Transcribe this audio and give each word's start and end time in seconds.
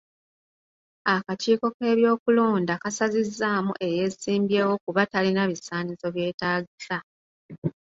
Akakiiko 1.15 1.65
k'ebyokulonda 1.75 2.73
kasazizzaamu 2.83 3.73
eyeesimbyewo 3.87 4.73
kuba 4.83 5.03
talina 5.11 5.41
bisaanyizo 5.51 6.07
byetaagisa. 6.15 6.97